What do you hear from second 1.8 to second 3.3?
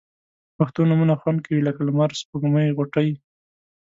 لمر، سپوږمۍ، غوټۍ